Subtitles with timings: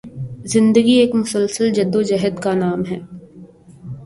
[0.45, 2.99] زندگی ایک مسلسل جدوجہد کا نام ہے